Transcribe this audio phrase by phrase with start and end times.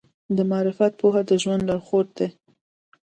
[0.35, 2.27] د معرفت پوهه د ژوند لارښود دی.